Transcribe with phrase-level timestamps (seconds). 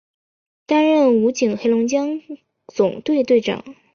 [0.65, 2.19] 担任武警黑龙江
[2.65, 3.63] 总队队长。